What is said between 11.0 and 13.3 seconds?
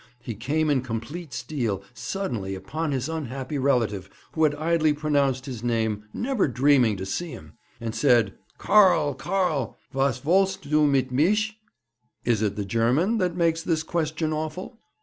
mich?" Is it the German